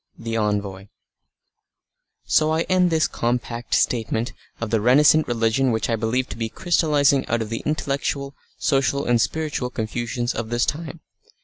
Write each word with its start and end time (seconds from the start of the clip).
THE 0.17 0.35
ENVOY 0.35 0.89
So 2.25 2.49
I 2.49 2.61
end 2.63 2.89
this 2.89 3.07
compact 3.07 3.75
statement 3.75 4.33
of 4.59 4.71
the 4.71 4.81
renascent 4.81 5.27
religion 5.27 5.71
which 5.71 5.91
I 5.91 5.95
believe 5.95 6.27
to 6.29 6.37
be 6.39 6.49
crystallising 6.49 7.27
out 7.27 7.43
of 7.43 7.51
the 7.51 7.61
intellectual, 7.67 8.33
social, 8.57 9.05
and 9.05 9.21
spiritual 9.21 9.69
confusions 9.69 10.33
of 10.33 10.49
this 10.49 10.65
time. 10.65 11.01